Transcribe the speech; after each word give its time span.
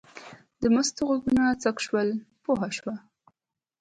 د 0.61 0.63
مستو 0.73 1.01
غوږونه 1.07 1.43
څک 1.63 1.77
شول 1.85 2.09
پوه 2.43 2.67
شوه. 2.77 2.95